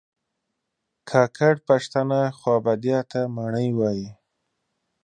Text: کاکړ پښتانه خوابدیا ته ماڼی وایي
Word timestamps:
کاکړ 1.09 1.53
پښتانه 1.67 2.19
خوابدیا 2.39 2.99
ته 3.11 3.19
ماڼی 3.35 3.69
وایي 3.79 4.07